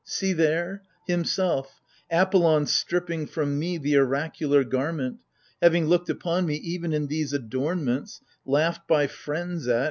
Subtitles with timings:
[0.03, 1.79] See there— himself,
[2.11, 5.19] ApoUon stripping from me The oracular garment!
[5.61, 9.79] having looked upon me— Even in these adornments, laughed by friends at.